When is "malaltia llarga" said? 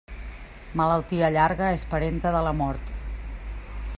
0.79-1.69